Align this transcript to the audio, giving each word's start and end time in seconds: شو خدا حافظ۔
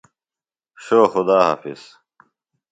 شو 0.83 0.99
خدا 1.13 1.37
حافظ۔ 1.47 1.81